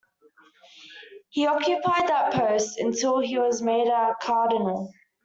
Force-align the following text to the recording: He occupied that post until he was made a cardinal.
He 1.29 1.45
occupied 1.45 2.07
that 2.07 2.33
post 2.33 2.79
until 2.79 3.19
he 3.19 3.37
was 3.37 3.61
made 3.61 3.87
a 3.87 4.15
cardinal. 4.19 4.91